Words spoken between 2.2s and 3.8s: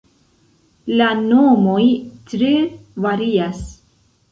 tre varias.